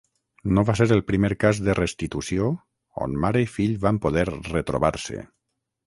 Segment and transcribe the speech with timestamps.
[0.57, 2.49] No va ser el primer cas de restitució
[3.07, 5.25] on mare i fill van poder retrobar-se.